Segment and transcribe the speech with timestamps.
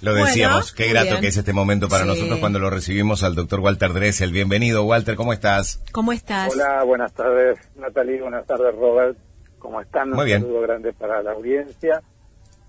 [0.00, 3.58] Lo decíamos, qué grato que es este momento para nosotros cuando lo recibimos al doctor
[3.58, 4.32] Walter Dressel.
[4.32, 5.82] Bienvenido, Walter, ¿cómo estás?
[5.90, 6.52] ¿Cómo estás?
[6.52, 9.18] Hola, buenas tardes, Natalie, buenas tardes, Robert.
[9.58, 10.10] ¿Cómo están?
[10.10, 10.42] Muy bien.
[10.42, 12.00] Un saludo grande para la audiencia.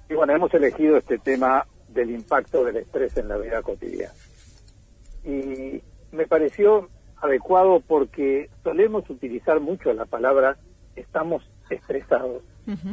[0.10, 4.14] Y bueno, hemos elegido este tema del impacto del estrés en la vida cotidiana.
[5.24, 6.90] Y me pareció
[7.22, 10.58] adecuado porque solemos utilizar mucho la palabra
[10.96, 12.42] estamos estresados.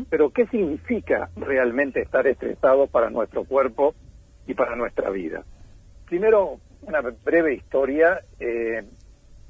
[0.08, 3.94] Pero ¿qué significa realmente estar estresado para nuestro cuerpo
[4.46, 5.44] y para nuestra vida?
[6.06, 8.20] Primero, una breve historia.
[8.38, 8.84] Eh,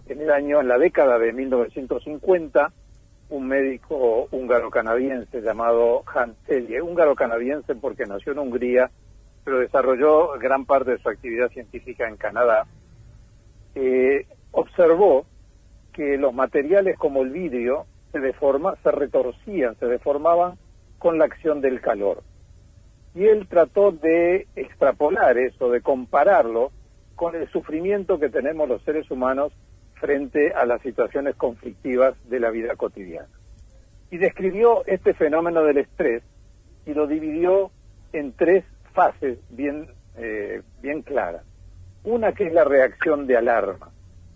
[0.08, 2.72] en el año, en la década de 1950,
[3.30, 8.90] un médico húngaro-canadiense llamado Hans Selye, húngaro-canadiense porque nació en Hungría,
[9.44, 12.66] pero desarrolló gran parte de su actividad científica en Canadá,
[13.74, 15.26] eh, observó
[15.92, 20.56] que los materiales como el vidrio se deforma, se retorcían, se deformaban
[20.98, 22.22] con la acción del calor.
[23.16, 26.70] Y él trató de extrapolar eso, de compararlo
[27.14, 29.54] con el sufrimiento que tenemos los seres humanos
[29.94, 33.30] frente a las situaciones conflictivas de la vida cotidiana.
[34.10, 36.22] Y describió este fenómeno del estrés
[36.84, 37.70] y lo dividió
[38.12, 39.88] en tres fases bien,
[40.18, 41.42] eh, bien claras.
[42.04, 43.92] Una que es la reacción de alarma.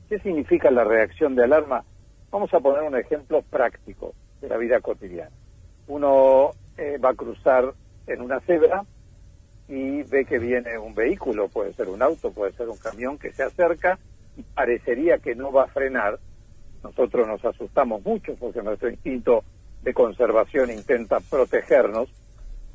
[0.08, 1.84] ¿Qué significa la reacción de alarma?
[2.30, 5.36] Vamos a poner un ejemplo práctico de la vida cotidiana.
[5.86, 7.74] Uno eh, va a cruzar
[8.10, 8.84] en una cebra
[9.68, 13.32] y ve que viene un vehículo, puede ser un auto, puede ser un camión que
[13.32, 13.98] se acerca
[14.36, 16.18] y parecería que no va a frenar.
[16.82, 19.44] Nosotros nos asustamos mucho porque nuestro instinto
[19.82, 22.08] de conservación intenta protegernos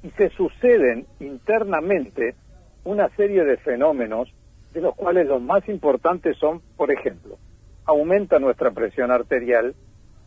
[0.04, 2.36] y se suceden internamente
[2.84, 4.32] una serie de fenómenos
[4.74, 7.38] de los cuales los más importantes son, por ejemplo,
[7.86, 9.76] aumenta nuestra presión arterial,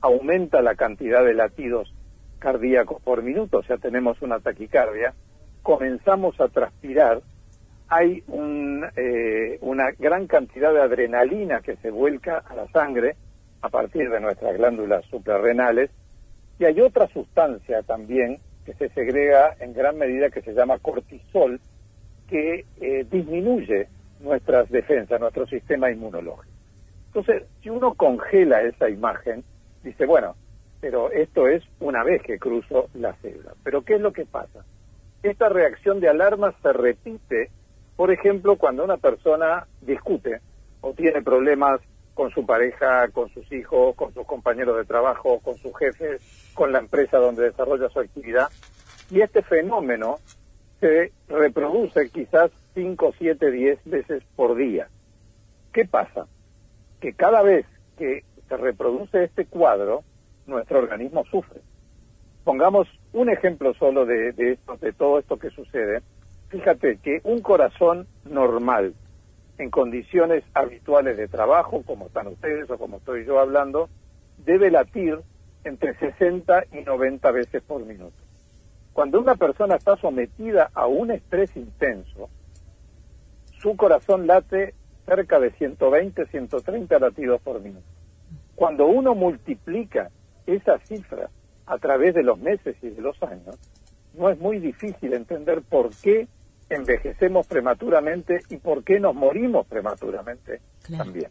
[0.01, 1.95] aumenta la cantidad de latidos
[2.39, 5.15] cardíacos por minuto, o sea, tenemos una taquicardia,
[5.63, 7.21] comenzamos a transpirar,
[7.89, 8.23] hay
[8.97, 13.17] eh, una gran cantidad de adrenalina que se vuelca a la sangre
[13.63, 15.91] a partir de nuestras glándulas suprarrenales,
[16.59, 21.61] y hay otra sustancia también que se segrega en gran medida que se llama cortisol,
[22.29, 23.89] que eh, disminuye
[24.21, 26.53] nuestras defensas, nuestro sistema inmunológico.
[27.07, 29.43] Entonces, si uno congela esa imagen,
[29.83, 30.35] dice, bueno,
[30.81, 33.55] pero esto es una vez que cruzo la cebra.
[33.63, 34.65] Pero ¿qué es lo que pasa?
[35.23, 37.51] Esta reacción de alarma se repite,
[37.97, 40.41] por ejemplo, cuando una persona discute
[40.81, 41.81] o tiene problemas
[42.15, 46.21] con su pareja, con sus hijos, con sus compañeros de trabajo, con sus jefes,
[46.55, 48.49] con la empresa donde desarrolla su actividad.
[49.11, 50.19] Y este fenómeno
[50.81, 54.89] se reproduce quizás 5, 7, 10 veces por día.
[55.73, 56.27] ¿Qué pasa?
[57.01, 60.03] que cada vez que se reproduce este cuadro,
[60.49, 61.61] nuestro organismo sufre.
[62.45, 66.03] Pongamos un ejemplo solo de, esto, de todo esto que sucede.
[66.49, 68.95] Fíjate que un corazón normal,
[69.59, 73.89] en condiciones habituales de trabajo, como están ustedes o como estoy yo hablando,
[74.39, 75.19] debe latir
[75.65, 78.17] entre 60 y 90 veces por minuto.
[78.93, 82.31] Cuando una persona está sometida a un estrés intenso,
[83.59, 87.87] su corazón late cerca de 120, 130 latidos por minuto.
[88.55, 90.11] Cuando uno multiplica
[90.49, 91.31] esa cifra
[91.67, 93.57] a través de los meses y de los años,
[94.15, 96.27] no es muy difícil entender por qué
[96.71, 100.61] envejecemos prematuramente y por qué nos morimos prematuramente
[100.97, 101.31] también.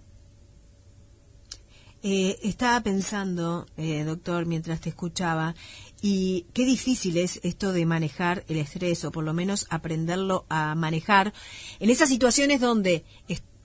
[2.04, 5.56] Eh, estaba pensando, eh, doctor, mientras te escuchaba,
[6.00, 10.76] y qué difícil es esto de manejar el estrés, o por lo menos aprenderlo a
[10.76, 11.34] manejar
[11.80, 13.04] en esas situaciones donde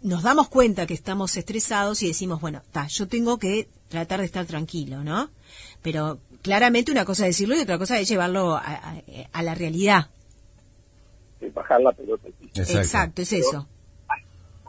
[0.03, 4.27] nos damos cuenta que estamos estresados y decimos, bueno, ta, yo tengo que tratar de
[4.27, 5.31] estar tranquilo, ¿no?
[5.83, 10.09] Pero claramente una cosa es decirlo y otra cosa es llevarlo a, la realidad.
[11.55, 12.29] bajar la pelota.
[12.55, 13.69] Exacto, es eso.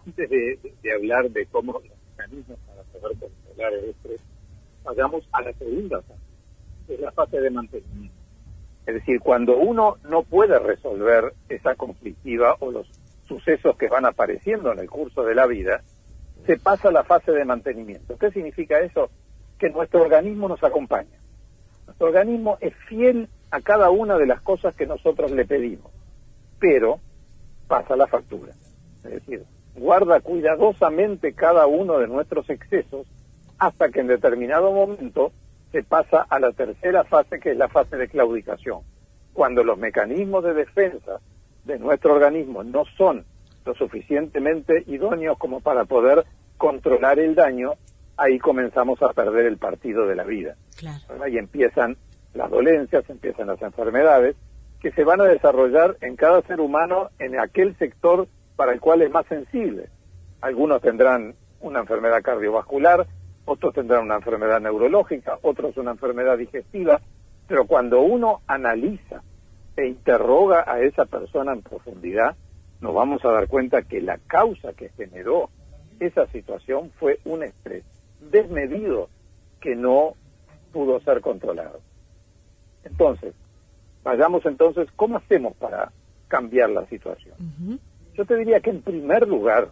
[0.06, 0.59] Antes de,
[0.94, 4.19] hablar de cómo los mecanismos para poder controlar el estrés,
[4.84, 6.19] vayamos a la segunda fase,
[6.85, 8.16] que es la fase de mantenimiento.
[8.85, 12.85] Es decir, cuando uno no puede resolver esa conflictiva o los
[13.25, 15.81] sucesos que van apareciendo en el curso de la vida,
[16.45, 18.17] se pasa a la fase de mantenimiento.
[18.17, 19.09] ¿Qué significa eso?
[19.57, 21.19] Que nuestro organismo nos acompaña.
[21.85, 25.91] Nuestro organismo es fiel a cada una de las cosas que nosotros le pedimos,
[26.59, 26.99] pero
[27.67, 28.53] pasa la factura.
[29.03, 29.43] Es decir,
[29.75, 33.07] guarda cuidadosamente cada uno de nuestros excesos
[33.59, 35.31] hasta que en determinado momento
[35.72, 38.81] se pasa a la tercera fase, que es la fase de claudicación.
[39.34, 41.19] Cuando los mecanismos de defensa
[41.66, 43.25] de nuestro organismo no son
[43.65, 46.25] lo suficientemente idóneos como para poder
[46.57, 47.73] controlar el daño,
[48.17, 50.55] ahí comenzamos a perder el partido de la vida.
[51.29, 51.97] Y empiezan
[52.33, 54.35] las dolencias, empiezan las enfermedades,
[54.79, 59.01] que se van a desarrollar en cada ser humano en aquel sector para el cual
[59.01, 59.89] es más sensible.
[60.41, 63.07] Algunos tendrán una enfermedad cardiovascular,
[63.45, 66.99] otros tendrán una enfermedad neurológica, otros una enfermedad digestiva,
[67.47, 69.21] pero cuando uno analiza
[69.75, 72.35] e interroga a esa persona en profundidad,
[72.84, 75.50] nos vamos a dar cuenta que la causa que generó
[76.02, 77.85] esa situación fue un estrés
[78.20, 79.08] desmedido
[79.62, 80.16] que no
[80.74, 81.80] pudo ser controlado.
[82.84, 83.34] Entonces,
[84.03, 85.94] vayamos entonces, ¿cómo hacemos para
[86.28, 87.35] cambiar la situación?
[88.16, 89.70] Yo te diría que en primer lugar,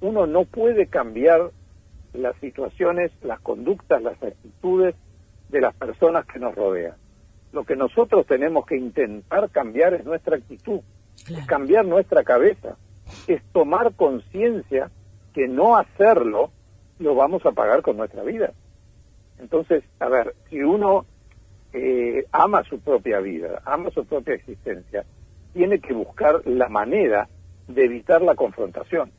[0.00, 1.50] uno no puede cambiar
[2.14, 4.94] las situaciones, las conductas, las actitudes
[5.50, 6.94] de las personas que nos rodean.
[7.52, 10.80] Lo que nosotros tenemos que intentar cambiar es nuestra actitud,
[11.28, 12.76] es cambiar nuestra cabeza,
[13.26, 14.90] es tomar conciencia
[15.32, 16.50] que no hacerlo
[16.98, 18.52] lo vamos a pagar con nuestra vida.
[19.38, 21.06] Entonces, a ver, si uno
[21.72, 25.04] eh, ama su propia vida, ama su propia existencia,
[25.52, 27.28] tiene que buscar la manera
[27.66, 29.10] de evitar la confrontación.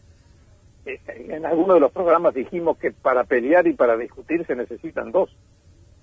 [0.86, 5.12] Eh, en alguno de los programas dijimos que para pelear y para discutir se necesitan
[5.12, 5.36] dos.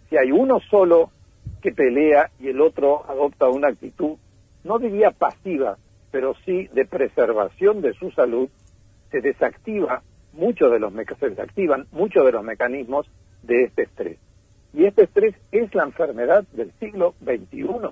[0.08, 1.10] Si hay uno solo
[1.62, 4.16] que pelea y el otro adopta una actitud,
[4.64, 5.78] no diría pasiva,
[6.10, 8.48] pero sí de preservación de su salud,
[9.10, 10.02] se desactiva
[10.32, 13.06] muchos de los se desactivan muchos de los mecanismos
[13.42, 14.18] de este estrés.
[14.74, 17.90] Y este estrés es la enfermedad del siglo XXI,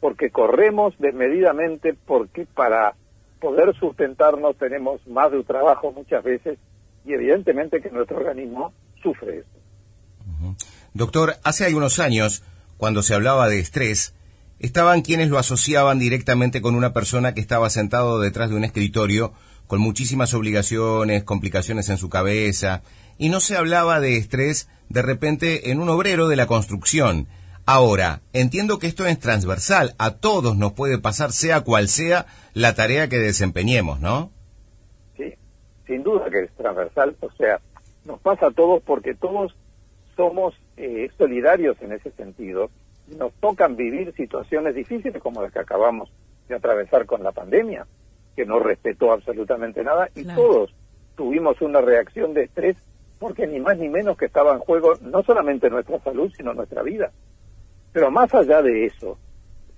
[0.00, 2.94] porque corremos desmedidamente, porque para
[3.40, 6.58] poder sustentarnos tenemos más de un trabajo muchas veces
[7.04, 10.56] y evidentemente que nuestro organismo sufre eso.
[10.94, 12.42] Doctor, hace algunos años,
[12.76, 14.14] cuando se hablaba de estrés,
[14.64, 19.32] estaban quienes lo asociaban directamente con una persona que estaba sentado detrás de un escritorio
[19.66, 22.82] con muchísimas obligaciones, complicaciones en su cabeza,
[23.18, 27.28] y no se hablaba de estrés de repente en un obrero de la construcción.
[27.66, 32.74] Ahora, entiendo que esto es transversal, a todos nos puede pasar, sea cual sea la
[32.74, 34.30] tarea que desempeñemos, ¿no?
[35.16, 35.34] Sí,
[35.86, 37.60] sin duda que es transversal, o sea,
[38.04, 39.54] nos pasa a todos porque todos
[40.16, 42.70] somos eh, solidarios en ese sentido.
[43.08, 46.10] Nos tocan vivir situaciones difíciles como las que acabamos
[46.48, 47.86] de atravesar con la pandemia
[48.34, 50.74] que no respetó absolutamente nada y todos
[51.14, 52.76] tuvimos una reacción de estrés
[53.18, 56.82] porque ni más ni menos que estaba en juego no solamente nuestra salud, sino nuestra
[56.82, 57.12] vida.
[57.92, 59.18] Pero más allá de eso,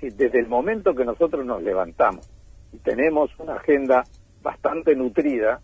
[0.00, 2.28] desde el momento que nosotros nos levantamos
[2.72, 4.04] y tenemos una agenda
[4.42, 5.60] bastante nutrida,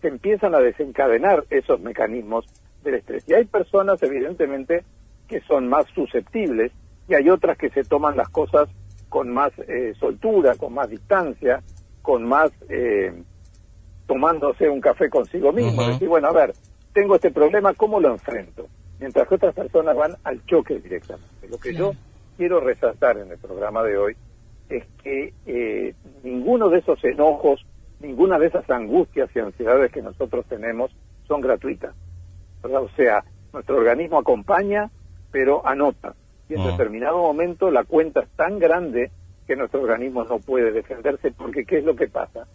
[0.00, 2.44] se empiezan a desencadenar esos mecanismos
[2.82, 3.24] del estrés.
[3.28, 4.84] Y hay personas, evidentemente,
[5.28, 6.72] que son más susceptibles
[7.12, 8.70] y hay otras que se toman las cosas
[9.10, 11.62] con más eh, soltura, con más distancia,
[12.00, 13.12] con más eh,
[14.06, 16.54] tomándose un café consigo mismo, decir, bueno, a ver,
[16.94, 18.66] tengo este problema, ¿cómo lo enfrento?
[18.98, 21.48] Mientras que otras personas van al choque directamente.
[21.50, 21.92] Lo que yo
[22.38, 24.16] quiero resaltar en el programa de hoy
[24.70, 27.66] es que eh, ninguno de esos enojos,
[28.00, 30.90] ninguna de esas angustias y ansiedades que nosotros tenemos
[31.28, 31.94] son gratuitas.
[32.62, 33.22] O sea,
[33.52, 34.90] nuestro organismo acompaña,
[35.30, 36.14] pero anota.
[36.52, 39.10] Y en determinado momento la cuenta es tan grande
[39.46, 42.46] que nuestro organismo no puede defenderse, porque ¿qué es lo que pasa?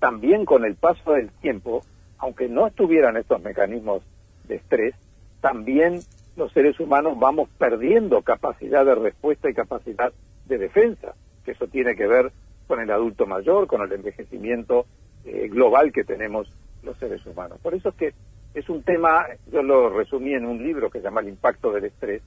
[0.00, 1.82] También con el paso del tiempo,
[2.18, 4.02] aunque no estuvieran estos mecanismos
[4.48, 4.96] de estrés,
[5.40, 6.00] también
[6.36, 10.12] los seres humanos vamos perdiendo capacidad de respuesta y capacidad
[10.46, 11.14] de defensa,
[11.44, 12.32] que eso tiene que ver
[12.66, 14.86] con el adulto mayor, con el envejecimiento
[15.24, 17.60] eh, global que tenemos los seres humanos.
[17.62, 18.14] Por eso es que
[18.54, 21.84] es un tema, yo lo resumí en un libro que se llama El impacto del
[21.84, 22.20] estrés,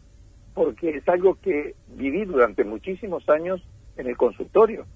[0.57, 3.61] porque es algo que viví durante muchísimos años
[3.95, 4.87] en el consultorio.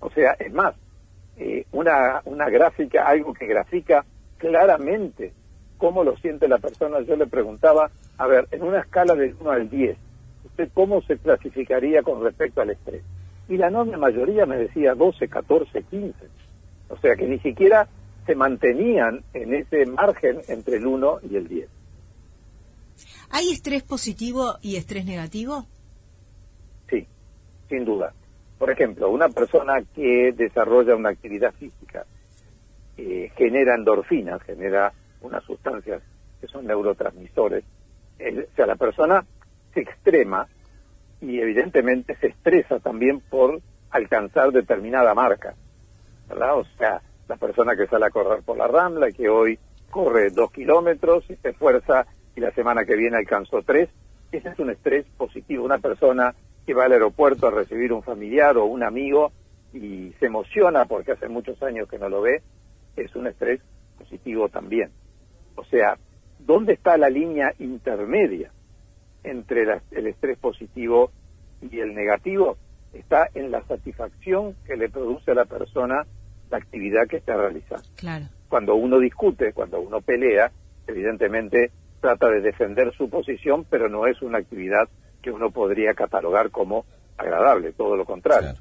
[0.00, 0.74] O sea, es más,
[1.36, 4.06] eh, una, una gráfica, algo que grafica
[4.38, 5.34] claramente
[5.76, 7.02] cómo lo siente la persona.
[7.02, 9.94] Yo le preguntaba, a ver, en una escala del 1 al 10,
[10.46, 13.02] ¿usted cómo se clasificaría con respecto al estrés?
[13.50, 16.14] Y la enorme mayoría me decía 12, 14, 15.
[16.88, 17.88] O sea que ni siquiera
[18.24, 21.68] se mantenían en ese margen entre el 1 y el 10.
[23.36, 25.66] ¿Hay estrés positivo y estrés negativo?
[26.88, 27.04] Sí,
[27.68, 28.14] sin duda.
[28.60, 32.06] Por ejemplo, una persona que desarrolla una actividad física
[32.96, 36.00] eh, genera endorfinas, genera unas sustancias
[36.40, 37.64] que son neurotransmisores.
[38.20, 39.26] o sea, la persona
[39.74, 40.46] se extrema
[41.20, 43.60] y evidentemente se estresa también por
[43.90, 45.56] alcanzar determinada marca.
[46.28, 46.56] ¿verdad?
[46.56, 49.58] O sea, la persona que sale a correr por la Rambla y que hoy
[49.90, 53.88] corre dos kilómetros y se esfuerza y la semana que viene alcanzó tres,
[54.32, 55.64] ese es un estrés positivo.
[55.64, 56.34] Una persona
[56.66, 59.32] que va al aeropuerto a recibir un familiar o un amigo
[59.72, 62.42] y se emociona porque hace muchos años que no lo ve,
[62.96, 63.60] es un estrés
[63.98, 64.90] positivo también.
[65.56, 65.96] O sea,
[66.38, 68.50] ¿dónde está la línea intermedia
[69.22, 71.10] entre el estrés positivo
[71.60, 72.56] y el negativo?
[72.94, 76.06] está en la satisfacción que le produce a la persona
[76.50, 77.84] la actividad que está realizando.
[77.96, 78.26] Claro.
[78.48, 80.50] Cuando uno discute, cuando uno pelea,
[80.86, 81.70] evidentemente
[82.04, 84.90] trata de defender su posición, pero no es una actividad
[85.22, 86.84] que uno podría catalogar como
[87.16, 88.52] agradable, todo lo contrario.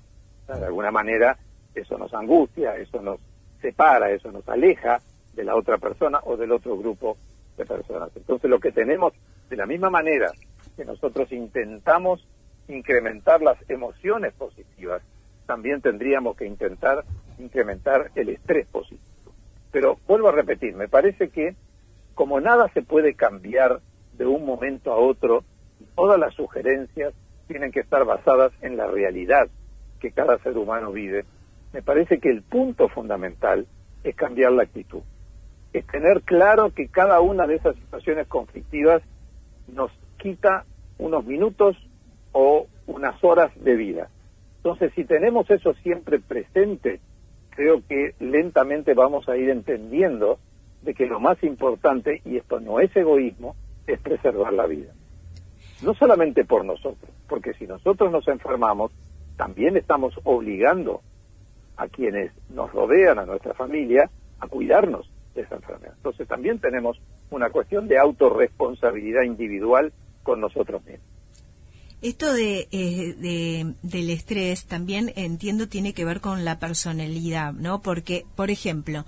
[0.47, 1.37] De alguna manera
[1.75, 3.19] eso nos angustia, eso nos
[3.59, 5.01] separa, eso nos aleja
[5.33, 7.17] de la otra persona o del otro grupo
[7.57, 8.11] de personas.
[8.15, 9.11] Entonces lo que tenemos,
[9.49, 10.31] de la misma manera
[10.77, 12.25] que nosotros intentamos
[12.69, 15.01] incrementar las emociones positivas,
[15.45, 17.03] también tendríamos que intentar
[17.39, 19.33] incrementar el estrés positivo.
[19.69, 21.57] Pero vuelvo a repetir, me parece que
[22.15, 23.81] como nada se puede cambiar
[24.17, 25.43] de un momento a otro,
[25.95, 27.13] todas las sugerencias
[27.47, 29.47] tienen que estar basadas en la realidad
[29.99, 31.25] que cada ser humano vive.
[31.71, 33.65] Me parece que el punto fundamental
[34.03, 35.01] es cambiar la actitud.
[35.71, 39.01] Es tener claro que cada una de esas situaciones conflictivas
[39.67, 40.65] nos quita
[40.99, 41.75] unos minutos
[42.31, 44.09] o unas horas de vida.
[44.57, 46.99] Entonces, si tenemos eso siempre presente,
[47.49, 50.39] creo que lentamente vamos a ir entendiendo
[50.83, 53.55] de que lo más importante, y esto no es egoísmo,
[53.87, 54.93] es preservar la vida.
[55.81, 58.91] No solamente por nosotros, porque si nosotros nos enfermamos,
[59.37, 61.01] también estamos obligando
[61.77, 64.09] a quienes nos rodean, a nuestra familia,
[64.39, 65.93] a cuidarnos de esa enfermedad.
[65.97, 71.12] Entonces también tenemos una cuestión de autorresponsabilidad individual con nosotros mismos.
[72.03, 77.81] Esto de, eh, del estrés también entiendo tiene que ver con la personalidad, ¿no?
[77.81, 79.05] Porque, por ejemplo,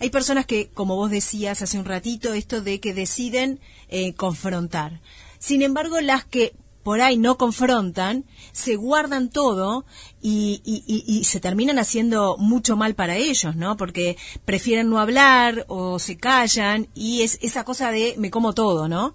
[0.00, 5.02] hay personas que, como vos decías hace un ratito, esto de que deciden eh, confrontar.
[5.38, 9.84] Sin embargo, las que por ahí no confrontan, se guardan todo
[10.22, 13.76] y, y, se terminan haciendo mucho mal para ellos, ¿no?
[13.76, 18.88] Porque prefieren no hablar o se callan y es esa cosa de me como todo,
[18.88, 19.14] ¿no?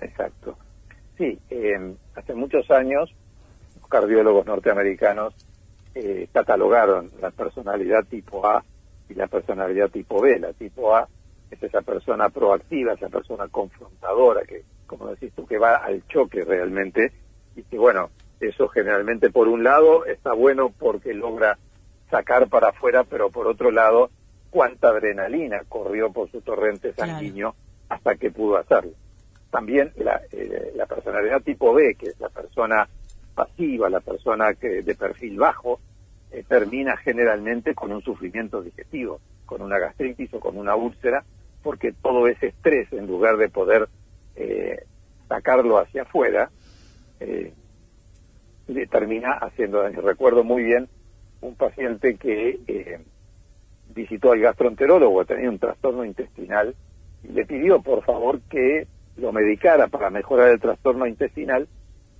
[0.00, 0.56] Exacto.
[1.18, 3.14] Sí, eh, hace muchos años
[3.76, 5.34] los cardiólogos norteamericanos
[5.94, 8.62] eh, catalogaron la personalidad tipo A
[9.08, 10.38] y la personalidad tipo B.
[10.38, 11.08] La tipo A
[11.50, 16.44] es esa persona proactiva, esa persona confrontadora, que, como decís tú, que va al choque
[16.44, 17.12] realmente,
[17.56, 18.10] y que, bueno,
[18.40, 21.58] eso generalmente por un lado está bueno porque logra
[22.10, 24.10] sacar para afuera, pero por otro lado,
[24.50, 27.54] cuánta adrenalina corrió por su torrente sanguíneo
[27.88, 28.92] hasta que pudo hacerlo
[29.50, 32.88] también la, eh, la personalidad tipo B, que es la persona
[33.34, 35.80] pasiva, la persona que de perfil bajo,
[36.30, 41.24] eh, termina generalmente con un sufrimiento digestivo, con una gastritis o con una úlcera,
[41.62, 43.88] porque todo ese estrés, en lugar de poder
[44.36, 44.84] eh,
[45.28, 46.50] sacarlo hacia afuera,
[48.68, 50.00] le termina haciendo daño.
[50.02, 50.88] Recuerdo muy bien
[51.40, 53.00] un paciente que
[53.92, 56.76] visitó al gastroenterólogo, tenía un trastorno intestinal,
[57.24, 58.86] y le pidió por favor que
[59.18, 61.68] lo medicara para mejorar el trastorno intestinal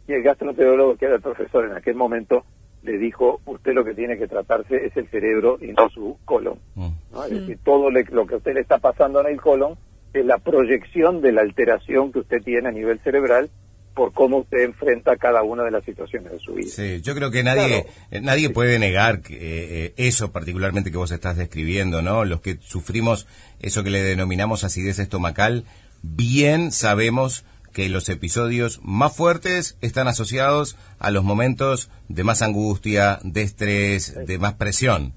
[0.07, 2.45] y el gastroenterólogo, que era el profesor en aquel momento,
[2.83, 6.59] le dijo, usted lo que tiene que tratarse es el cerebro y no su colon.
[6.75, 6.89] Mm.
[7.25, 9.77] Es decir, todo lo que a usted le está pasando en el colon
[10.13, 13.51] es la proyección de la alteración que usted tiene a nivel cerebral
[13.95, 16.69] por cómo usted enfrenta cada una de las situaciones de su vida.
[16.71, 21.11] Sí, yo creo que nadie eh, nadie puede negar que, eh, eso particularmente que vos
[21.11, 22.25] estás describiendo, ¿no?
[22.25, 23.27] Los que sufrimos
[23.59, 25.65] eso que le denominamos acidez estomacal,
[26.03, 33.21] bien sabemos que los episodios más fuertes están asociados a los momentos de más angustia,
[33.23, 35.15] de estrés, de más presión.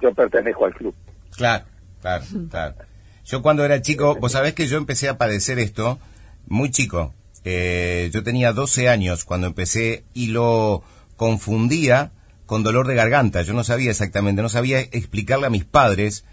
[0.00, 0.94] Yo pertenezco al club.
[1.36, 1.64] Claro,
[2.00, 2.74] claro, claro.
[3.24, 5.98] Yo cuando era chico, vos sabés que yo empecé a padecer esto
[6.46, 7.14] muy chico.
[7.44, 10.82] Eh, yo tenía 12 años cuando empecé y lo
[11.16, 12.12] confundía
[12.46, 13.42] con dolor de garganta.
[13.42, 16.24] Yo no sabía exactamente, no sabía explicarle a mis padres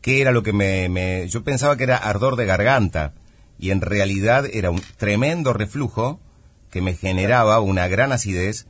[0.00, 3.14] qué era lo que me, Yo pensaba que era ardor de garganta
[3.58, 6.20] y en realidad era un tremendo reflujo
[6.70, 8.66] que me generaba una gran acidez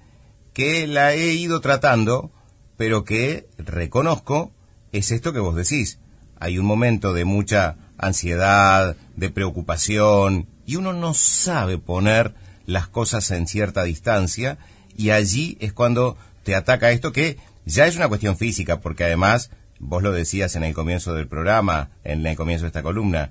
[0.54, 2.32] que la he ido tratando,
[2.76, 4.52] pero que reconozco
[4.92, 5.98] es esto que vos decís.
[6.40, 12.34] Hay un momento de mucha ansiedad, de preocupación, y uno no sabe poner
[12.66, 14.58] las cosas en cierta distancia,
[14.96, 19.50] y allí es cuando te ataca esto que ya es una cuestión física, porque además
[19.78, 23.30] vos lo decías en el comienzo del programa, en el comienzo de esta columna,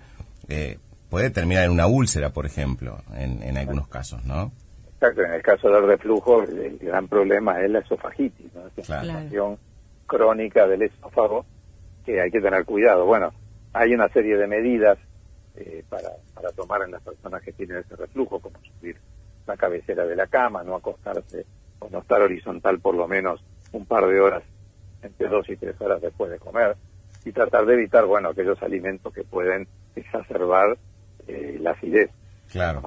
[0.50, 0.78] eh,
[1.10, 4.52] puede terminar en una úlcera, por ejemplo, en, algunos casos, ¿no?
[4.94, 8.62] Exacto, en el caso del reflujo, el, gran problema es la esofagitis, ¿no?
[8.68, 9.58] Es una inflamación
[10.06, 11.46] crónica del esófago
[12.06, 13.06] que hay que tener cuidado.
[13.06, 13.34] Bueno,
[13.74, 14.98] hay una serie de medidas
[15.56, 18.98] eh, para, para tomar en las personas que tienen ese reflujo, como subir
[19.46, 21.46] la cabecera de la cama, no acostarse
[21.80, 24.44] o no estar horizontal por lo menos un par de horas
[25.08, 26.76] entre dos y tres horas después de comer
[27.26, 30.78] y tratar de evitar, bueno, aquellos alimentos que pueden exacerbar
[31.28, 32.10] eh, la acidez.
[32.52, 32.82] Claro.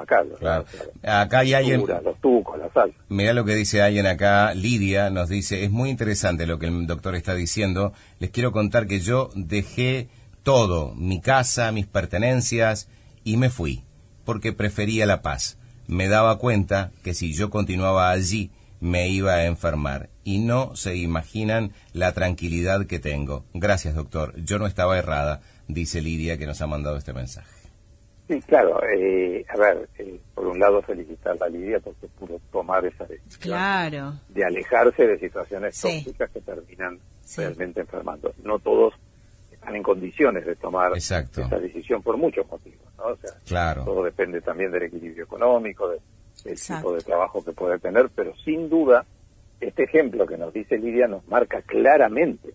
[1.02, 1.84] Acá hay alguien...
[2.02, 2.96] Los tucos, la salsa.
[3.08, 6.86] Mirá lo que dice alguien acá, Lidia nos dice, es muy interesante lo que el
[6.86, 7.92] doctor está diciendo.
[8.18, 10.08] Les quiero contar que yo dejé
[10.42, 12.88] todo, mi casa, mis pertenencias,
[13.22, 13.84] y me fui,
[14.24, 15.58] porque prefería la paz.
[15.86, 18.50] Me daba cuenta que si yo continuaba allí,
[18.80, 20.08] me iba a enfermar.
[20.30, 23.44] Y no se imaginan la tranquilidad que tengo.
[23.52, 24.32] Gracias, doctor.
[24.36, 27.50] Yo no estaba errada, dice Lidia, que nos ha mandado este mensaje.
[28.28, 28.78] Sí, claro.
[28.96, 33.40] Eh, a ver, eh, por un lado felicitar a Lidia porque pudo tomar esa decisión
[33.40, 34.14] Claro.
[34.28, 36.04] de alejarse de situaciones Sí.
[36.04, 37.40] tóxicas que terminan Sí.
[37.40, 38.32] realmente enfermando.
[38.44, 38.94] No todos
[39.50, 41.40] están en condiciones de tomar Exacto.
[41.42, 43.06] esa decisión por muchos motivos, ¿no?
[43.06, 43.82] O sea, Claro.
[43.84, 45.98] todo depende también del equilibrio económico, de-
[46.44, 46.82] del Exacto.
[46.86, 49.04] tipo de trabajo que puede tener, pero sin duda
[49.60, 52.54] este ejemplo que nos dice Lidia nos marca claramente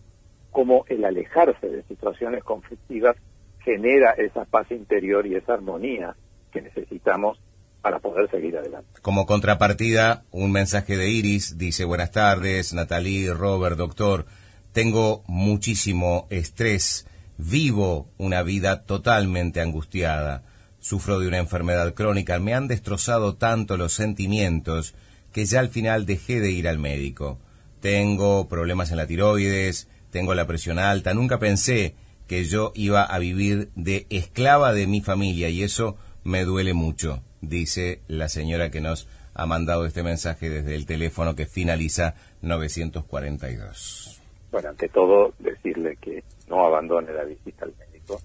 [0.52, 3.16] cómo el alejarse de situaciones conflictivas
[3.60, 6.16] genera esa paz interior y esa armonía
[6.52, 7.40] que necesitamos
[7.82, 8.88] para poder seguir adelante.
[9.02, 14.26] Como contrapartida, un mensaje de Iris dice, buenas tardes, Natalie, Robert, doctor,
[14.72, 17.08] tengo muchísimo estrés,
[17.38, 20.44] vivo una vida totalmente angustiada,
[20.80, 24.96] sufro de una enfermedad crónica, me han destrozado tanto los sentimientos
[25.36, 27.40] que ya al final dejé de ir al médico.
[27.82, 31.94] Tengo problemas en la tiroides, tengo la presión alta, nunca pensé
[32.26, 37.22] que yo iba a vivir de esclava de mi familia y eso me duele mucho,
[37.42, 44.22] dice la señora que nos ha mandado este mensaje desde el teléfono que finaliza 942.
[44.54, 48.22] Bueno, ante todo, decirle que no abandone la visita al médico,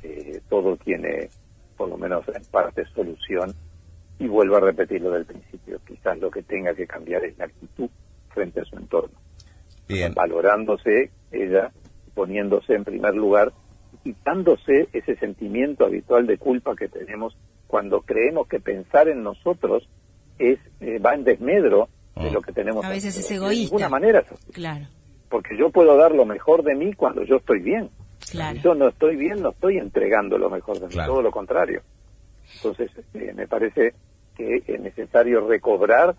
[0.00, 1.28] que todo tiene,
[1.76, 3.54] por lo menos en parte, solución,
[4.22, 7.88] y vuelvo a repetirlo del principio, quizás lo que tenga que cambiar es la actitud
[8.32, 9.18] frente a su entorno,
[9.88, 11.72] Bien, valorándose ella,
[12.14, 13.52] poniéndose en primer lugar,
[13.92, 17.36] y quitándose ese sentimiento habitual de culpa que tenemos
[17.66, 19.88] cuando creemos que pensar en nosotros
[20.38, 22.34] es eh, va en desmedro de Mm.
[22.34, 22.84] lo que tenemos.
[22.84, 23.30] A veces es nosotros.
[23.30, 23.64] De egoísta.
[23.74, 24.86] ninguna manera es así Claro,
[25.30, 27.88] porque yo puedo dar lo mejor de mí cuando yo estoy bien.
[28.30, 28.56] claro.
[28.56, 31.12] Si yo no estoy bien, no estoy entregando lo mejor de mí, Claro.
[31.14, 31.80] todo lo contrario.
[32.56, 33.94] Entonces, eh, me parece
[34.36, 36.14] que es necesario recobrar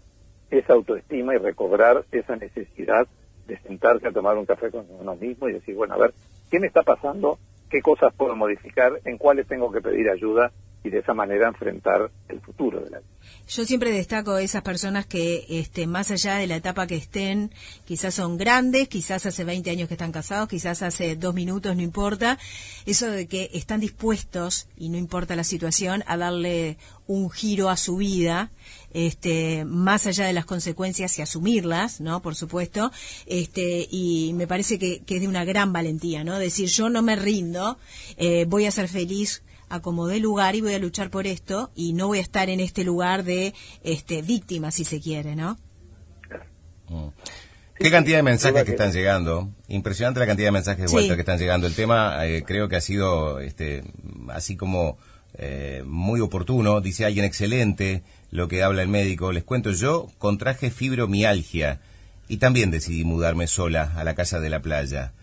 [0.49, 3.07] esa autoestima y recobrar esa necesidad
[3.47, 6.13] de sentarse a tomar un café con uno mismo y decir, bueno, a ver,
[6.49, 7.39] ¿qué me está pasando?
[7.69, 8.99] ¿Qué cosas puedo modificar?
[9.03, 10.51] ¿En cuáles tengo que pedir ayuda?
[10.83, 13.09] Y de esa manera enfrentar el futuro de la vida.
[13.47, 17.51] Yo siempre destaco esas personas que, este, más allá de la etapa que estén,
[17.85, 21.81] quizás son grandes, quizás hace 20 años que están casados, quizás hace dos minutos, no
[21.81, 22.37] importa,
[22.85, 27.77] eso de que están dispuestos, y no importa la situación, a darle un giro a
[27.77, 28.51] su vida,
[28.93, 32.21] este, más allá de las consecuencias y asumirlas, ¿no?
[32.21, 32.91] Por supuesto,
[33.25, 36.39] este, y me parece que, es de una gran valentía, ¿no?
[36.39, 37.77] Decir, yo no me rindo,
[38.17, 42.07] eh, voy a ser feliz acomodé lugar y voy a luchar por esto y no
[42.07, 45.57] voy a estar en este lugar de este víctima si se quiere, ¿no?
[46.89, 47.07] Mm.
[47.79, 49.49] ¿Qué cantidad de mensajes que están llegando?
[49.67, 50.93] Impresionante la cantidad de mensajes de Sí.
[50.93, 51.65] vuelta que están llegando.
[51.67, 53.83] El tema eh, creo que ha sido este,
[54.29, 54.97] así como
[55.33, 56.79] eh, muy oportuno.
[56.79, 59.31] Dice alguien excelente lo que habla el médico.
[59.31, 61.81] Les cuento yo, contraje fibromialgia
[62.27, 65.13] y también decidí mudarme sola a la casa de la playa.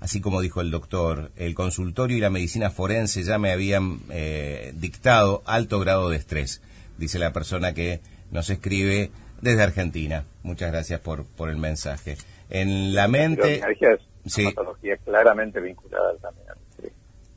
[0.00, 4.72] Así como dijo el doctor, el consultorio y la medicina forense ya me habían eh,
[4.76, 6.62] dictado alto grado de estrés,
[6.98, 10.24] dice la persona que nos escribe desde Argentina.
[10.44, 12.16] Muchas gracias por, por el mensaje.
[12.50, 14.44] En la mente, fibromialgia es una Sí.
[14.44, 16.92] patología claramente vinculada también al estrés.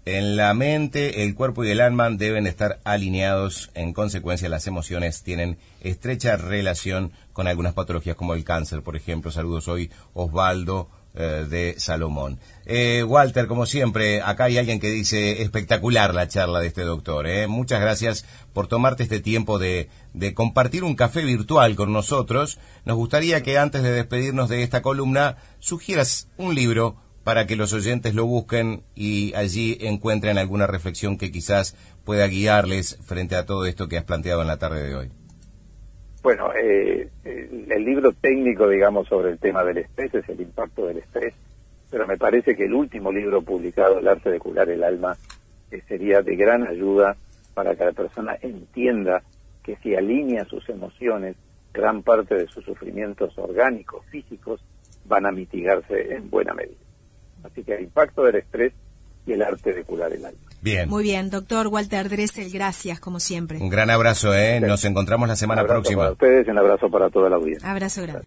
[0.05, 3.71] en la mente, el cuerpo y el alma deben estar alineados.
[3.75, 9.31] En consecuencia, las emociones tienen estrecha relación con algunas patologías como el cáncer, por ejemplo.
[9.31, 12.39] Saludos hoy, Osvaldo de Salomón.
[12.65, 17.27] Eh, Walter, como siempre, acá hay alguien que dice espectacular la charla de este doctor.
[17.27, 17.47] ¿eh?
[17.47, 22.59] Muchas gracias por tomarte este tiempo de, de compartir un café virtual con nosotros.
[22.85, 27.73] Nos gustaría que antes de despedirnos de esta columna sugieras un libro para que los
[27.73, 33.65] oyentes lo busquen y allí encuentren alguna reflexión que quizás pueda guiarles frente a todo
[33.65, 35.11] esto que has planteado en la tarde de hoy.
[36.21, 40.85] Bueno, eh, el, el libro técnico, digamos, sobre el tema del estrés es el impacto
[40.85, 41.33] del estrés,
[41.89, 45.17] pero me parece que el último libro publicado, El arte de curar el alma,
[45.71, 47.15] eh, sería de gran ayuda
[47.53, 49.23] para que la persona entienda
[49.63, 51.35] que si alinea sus emociones,
[51.73, 54.63] gran parte de sus sufrimientos orgánicos, físicos,
[55.05, 56.77] van a mitigarse en buena medida.
[57.43, 58.73] Así que el impacto del estrés
[59.25, 60.50] y el arte de curar el alma.
[60.61, 60.87] Bien.
[60.89, 63.57] Muy bien, doctor Walter Dressel, gracias como siempre.
[63.57, 64.59] Un gran abrazo, ¿eh?
[64.59, 66.01] Nos encontramos la Un semana abrazo próxima.
[66.03, 67.69] para ustedes un abrazo para toda la audiencia.
[67.69, 68.19] Abrazo grande.